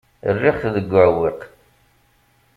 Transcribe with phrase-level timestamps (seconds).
[0.35, 1.39] Rriɣ-t deg uɛewwiq.